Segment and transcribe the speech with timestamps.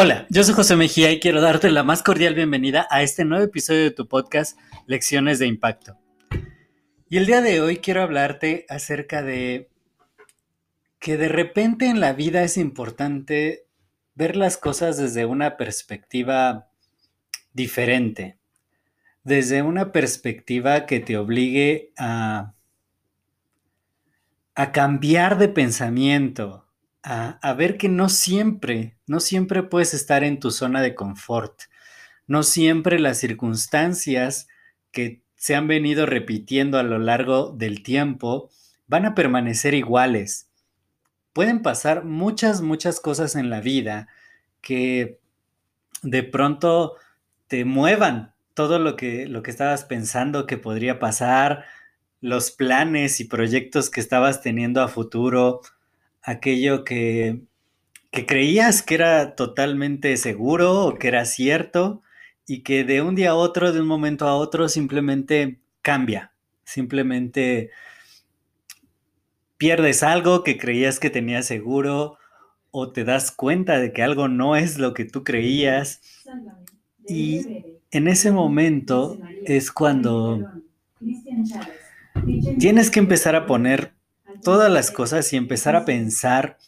[0.00, 3.44] Hola, yo soy José Mejía y quiero darte la más cordial bienvenida a este nuevo
[3.44, 5.98] episodio de tu podcast Lecciones de Impacto.
[7.10, 9.70] Y el día de hoy quiero hablarte acerca de
[11.00, 13.66] que de repente en la vida es importante
[14.14, 16.70] ver las cosas desde una perspectiva
[17.52, 18.38] diferente,
[19.24, 22.54] desde una perspectiva que te obligue a,
[24.58, 26.66] a cambiar de pensamiento,
[27.04, 31.62] a, ver que no siempre, no siempre puedes estar en tu zona de confort.
[32.26, 34.48] No siempre las circunstancias
[34.90, 38.50] que se han venido repitiendo a lo largo del tiempo
[38.88, 40.48] van a permanecer iguales.
[41.32, 44.08] Pueden pasar muchas, muchas cosas en la vida
[44.60, 45.20] que
[46.02, 46.96] de pronto
[47.46, 51.64] te muevan todo lo que, lo que estabas pensando que podría pasar,
[52.20, 55.60] los planes y proyectos que estabas teniendo a futuro,
[56.22, 57.42] aquello que,
[58.26, 62.02] creías que era totalmente seguro o que era cierto
[62.46, 66.32] y que de un día a otro, de un momento a otro, simplemente cambia,
[66.64, 67.70] simplemente
[69.56, 72.18] pierdes algo que creías que tenías seguro
[72.70, 76.00] o te das cuenta de que algo no es lo que tú creías.
[77.06, 80.44] Y en ese momento es cuando
[82.58, 83.94] tienes que empezar a poner
[84.42, 86.58] todas las cosas y empezar a pensar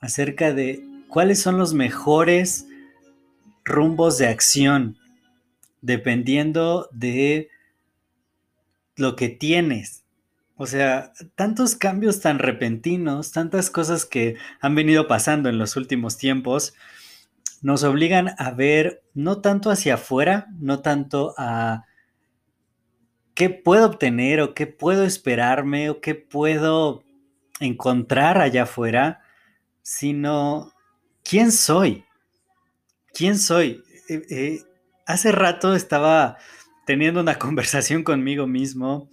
[0.00, 2.66] acerca de cuáles son los mejores
[3.64, 4.96] rumbos de acción,
[5.80, 7.48] dependiendo de
[8.96, 10.04] lo que tienes.
[10.56, 16.16] O sea, tantos cambios tan repentinos, tantas cosas que han venido pasando en los últimos
[16.16, 16.74] tiempos,
[17.62, 21.87] nos obligan a ver no tanto hacia afuera, no tanto a
[23.38, 27.04] qué puedo obtener o qué puedo esperarme o qué puedo
[27.60, 29.20] encontrar allá afuera,
[29.80, 30.72] sino
[31.22, 32.04] quién soy.
[33.14, 33.84] ¿Quién soy?
[34.08, 34.62] Eh, eh,
[35.06, 36.36] hace rato estaba
[36.84, 39.08] teniendo una conversación conmigo mismo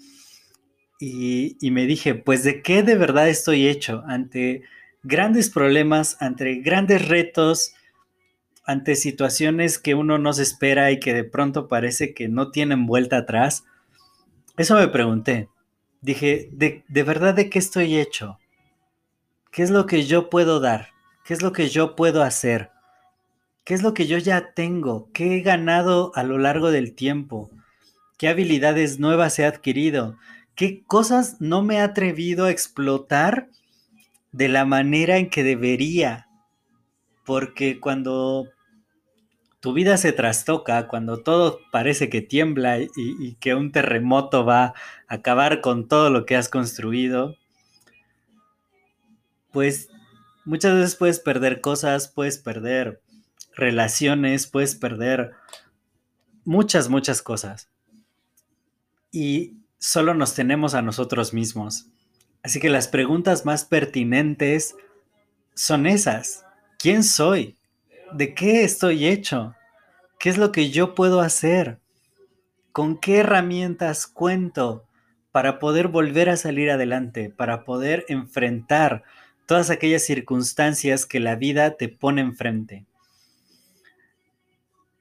[0.99, 4.63] y, y, me dije, pues de qué de verdad estoy hecho ante
[5.03, 7.75] grandes problemas, ante grandes retos,
[8.65, 12.87] ante situaciones que uno no se espera y que de pronto parece que no tienen
[12.87, 13.65] vuelta atrás.
[14.57, 15.49] Eso me pregunté.
[16.01, 18.39] Dije, ¿de, verdad de qué estoy hecho?
[19.51, 20.89] ¿Qué es lo que yo puedo dar?
[21.25, 22.71] ¿Qué es lo que yo puedo hacer?
[23.65, 25.09] ¿Qué es lo que yo ya tengo?
[25.11, 27.49] ¿Qué he ganado a lo largo del tiempo?
[28.17, 30.17] ¿Qué habilidades nuevas he adquirido?
[30.55, 33.49] ¿Qué cosas no me he atrevido a explotar
[34.31, 36.29] de la manera en que debería?
[37.25, 38.47] Porque cuando
[39.65, 44.73] tu vida se trastoca, cuando todo parece que tiembla y, que un terremoto va a
[45.07, 47.35] acabar con todo lo que has construido,
[49.51, 49.89] pues
[50.45, 53.01] muchas veces puedes perder cosas, puedes perder
[53.55, 55.31] relaciones, puedes perder
[56.43, 57.67] muchas, muchas cosas.
[59.11, 61.87] Y solo nos tenemos a nosotros mismos.
[62.43, 64.75] Así que las preguntas más pertinentes
[65.55, 66.45] son esas.
[66.77, 67.57] ¿Quién soy?
[68.11, 69.55] ¿De qué estoy hecho?
[70.19, 71.79] ¿Qué es lo que yo puedo hacer?
[72.71, 74.85] ¿Con qué herramientas cuento
[75.31, 79.03] para poder volver a salir adelante, para poder enfrentar
[79.45, 82.85] todas aquellas circunstancias que la vida te pone enfrente?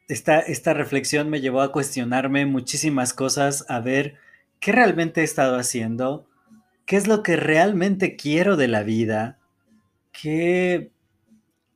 [0.08, 4.16] Esta, esta reflexión me llevó a cuestionarme muchísimas cosas, a ver
[4.60, 6.26] qué realmente he estado haciendo,
[6.86, 9.38] qué es lo que realmente quiero de la vida,
[10.12, 10.90] qué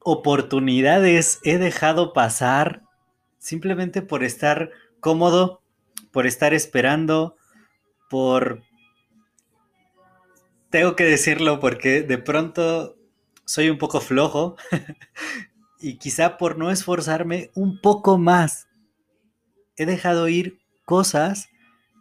[0.01, 2.83] oportunidades he dejado pasar
[3.39, 5.63] simplemente por estar cómodo,
[6.11, 7.37] por estar esperando,
[8.11, 8.63] por...
[10.71, 12.97] Tengo que decirlo porque de pronto
[13.47, 14.57] soy un poco flojo
[15.81, 18.69] y quizá por no esforzarme un poco más,
[19.77, 21.49] he dejado ir cosas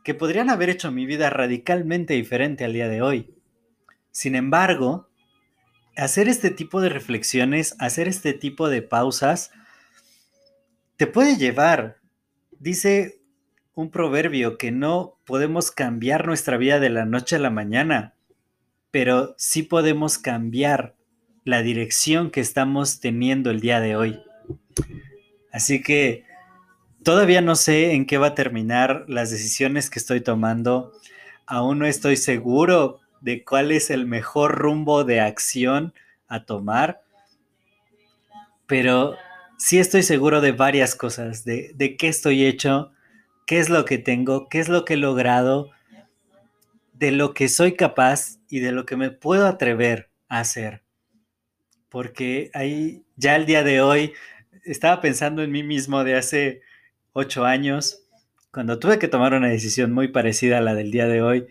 [0.04, 3.34] que podrían haber hecho mi vida radicalmente diferente al día de hoy.
[4.12, 5.07] Sin embargo,
[5.98, 9.52] hacer este tipo de reflexiones, hacer este tipo de pausas,
[10.96, 11.98] te puede llevar.
[12.60, 13.20] Dice
[13.74, 18.16] un proverbio que no podemos cambiar nuestra vida de la noche a la mañana,
[18.92, 20.96] pero sí podemos cambiar
[21.44, 24.20] la dirección que estamos teniendo el día de hoy.
[25.52, 26.26] Así que
[27.04, 30.92] todavía no sé en qué va a terminar las decisiones que estoy tomando.
[31.46, 35.94] Aún no estoy seguro de cuál es el mejor rumbo de acción
[36.28, 37.02] a tomar,
[38.66, 39.16] pero
[39.58, 42.92] sí estoy seguro de varias cosas, de, de qué estoy hecho,
[43.46, 45.72] qué es lo que tengo, qué es lo que he logrado,
[46.94, 50.84] de lo que soy capaz y de lo que me puedo atrever a hacer.
[51.90, 54.14] Porque ahí, ya el día de hoy,
[54.66, 56.62] estaba pensando en mí mismo de hace
[57.14, 58.04] ocho años,
[58.52, 61.48] cuando tuve que tomar una decisión muy parecida a la del día de hoy.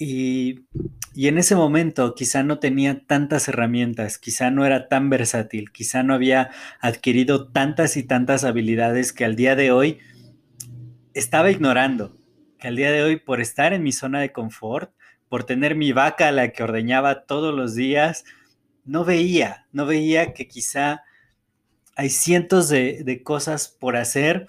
[0.00, 0.66] Y,
[1.12, 6.04] y, en ese momento quizá no tenía tantas herramientas, quizá no era tan versátil, quizá
[6.04, 6.50] no había
[6.80, 9.98] adquirido tantas y tantas habilidades que al día de hoy
[11.14, 12.16] estaba ignorando,
[12.60, 14.92] que al día de hoy por estar en mi zona de confort,
[15.28, 18.24] por tener mi vaca a la que ordeñaba todos los días,
[18.84, 21.02] no veía, no veía que quizá
[21.96, 24.46] hay cientos de, de cosas por hacer,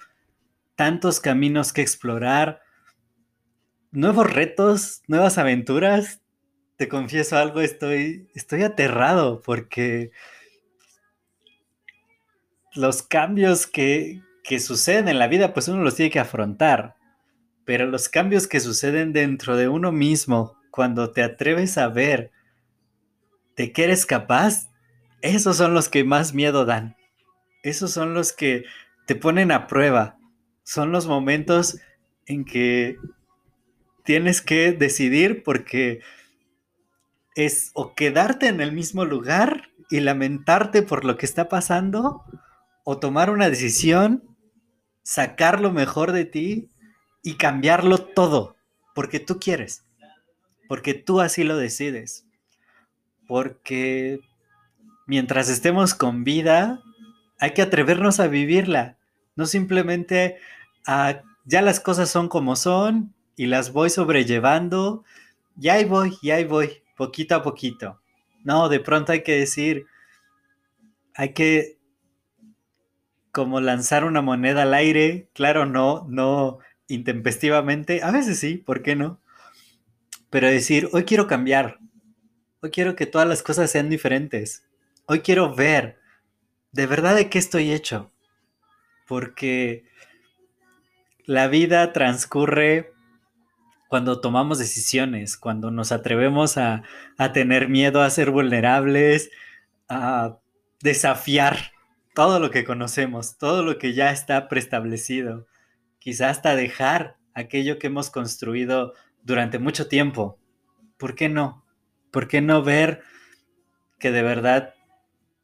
[0.76, 2.62] tantos caminos que explorar,
[3.92, 6.20] nuevos retos, nuevas aventuras.
[6.76, 10.10] Te confieso algo, estoy, estoy aterrado porque
[12.74, 16.96] los cambios que, que suceden en la vida, pues uno los tiene que afrontar.
[17.64, 22.30] Pero los cambios que suceden dentro de uno mismo, cuando te atreves a ver
[23.56, 24.70] de qué eres capaz,
[25.20, 26.96] esos son los que más miedo dan.
[27.62, 28.64] Esos son los que
[29.06, 30.16] te ponen a prueba.
[30.62, 31.78] Son los momentos
[32.26, 32.96] en que
[34.10, 36.00] tienes que decidir porque
[37.36, 42.24] es o quedarte en el mismo lugar y lamentarte por lo que está pasando
[42.82, 44.24] o tomar una decisión,
[45.04, 46.70] sacar lo mejor de ti
[47.22, 48.56] y cambiarlo todo
[48.96, 49.84] porque tú quieres,
[50.66, 52.26] porque tú así lo decides,
[53.28, 54.18] porque
[55.06, 56.82] mientras estemos con vida
[57.38, 58.98] hay que atrevernos a vivirla,
[59.36, 60.36] no simplemente
[60.84, 65.02] a ya las cosas son como son y las voy sobrellevando,
[65.58, 67.98] y ahí voy, y ahí voy, poquito a poquito.
[68.44, 69.86] No, de pronto hay que decir,
[71.14, 71.78] hay que
[73.32, 78.94] como lanzar una moneda al aire, claro, no, no intempestivamente, a veces sí, ¿por qué
[78.94, 79.22] no?
[80.28, 81.78] Pero decir, hoy quiero cambiar,
[82.60, 84.64] hoy quiero que todas las cosas sean diferentes,
[85.06, 85.98] hoy quiero ver
[86.72, 88.12] de verdad de qué estoy hecho,
[89.06, 89.86] porque
[91.24, 92.92] la vida transcurre
[93.90, 96.84] cuando tomamos decisiones, cuando nos atrevemos a,
[97.34, 99.32] tener miedo a ser vulnerables,
[99.88, 100.38] a
[100.80, 101.72] desafiar
[102.14, 105.48] todo lo que conocemos, todo lo que ya está preestablecido,
[105.98, 108.94] quizás hasta dejar aquello que hemos construido
[109.24, 110.38] durante mucho tiempo.
[110.96, 111.64] ¿Por qué no?
[112.12, 113.02] ¿Por qué no ver
[113.98, 114.72] que de verdad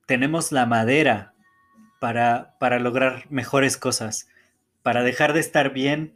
[0.07, 1.35] tenemos la madera
[1.99, 4.29] para, para lograr mejores cosas,
[4.85, 6.15] para dejar de estar bien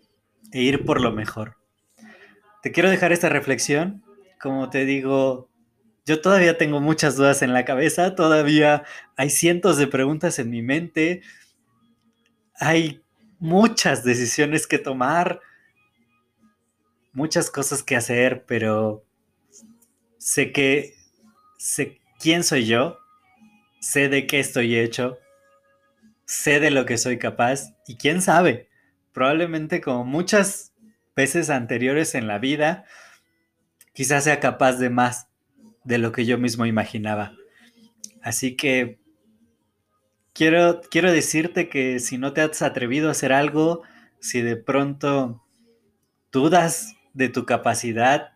[0.52, 1.59] e ir por lo mejor?
[2.62, 4.02] Te quiero dejar esta reflexión.
[4.40, 5.48] Como te digo,
[6.06, 8.84] yo todavía tengo muchas dudas en la cabeza, todavía
[9.16, 11.22] hay cientos de preguntas en mi mente,
[12.54, 13.02] hay
[13.38, 15.40] muchas decisiones que tomar,
[17.12, 19.04] muchas cosas que hacer, pero
[20.18, 20.94] sé que
[21.58, 22.98] sé quién soy yo,
[23.80, 25.18] sé de qué estoy hecho,
[26.24, 28.68] sé de lo que soy capaz y quién sabe,
[29.12, 30.69] probablemente como muchas
[31.16, 32.84] veces anteriores en la vida,
[33.92, 35.28] quizás sea capaz de más
[35.84, 37.32] de lo que yo mismo imaginaba.
[38.22, 38.98] Así que
[40.32, 43.82] quiero, quiero decirte que si no te has atrevido a hacer algo,
[44.20, 45.42] si de pronto
[46.32, 48.32] dudas de tu capacidad,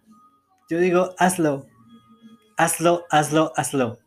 [0.69, 1.66] yo digo, hazlo,
[2.57, 3.99] hazlo, hazlo, hazlo.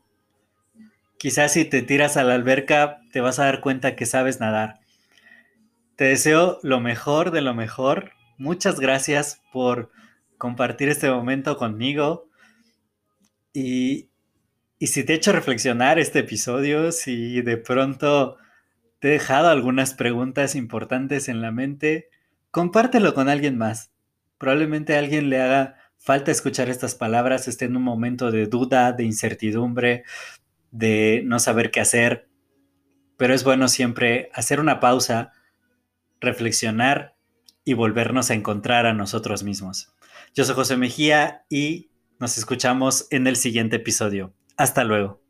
[1.17, 4.79] Quizás si te tiras a la alberca te vas a dar cuenta que sabes nadar.
[5.95, 9.91] Te deseo lo mejor de lo mejor muchas gracias por
[10.37, 12.29] compartir este momento conmigo.
[13.53, 14.09] Y,
[14.79, 18.37] si te he hecho reflexionar este episodio, si de pronto
[18.99, 22.09] te he dejado algunas preguntas importantes en la mente,
[22.51, 23.91] compártelo con alguien más.
[24.37, 28.91] Probablemente a alguien le haga falta escuchar estas palabras, esté en un momento de duda,
[28.91, 30.03] de incertidumbre,
[30.69, 32.29] de no saber qué hacer.
[33.17, 35.33] Pero es bueno siempre hacer una pausa,
[36.19, 37.16] reflexionar
[37.67, 39.93] y volvernos a encontrar a nosotros mismos.
[40.33, 44.33] Yo soy José Mejía y nos escuchamos en el siguiente episodio.
[44.55, 45.26] Hasta luego.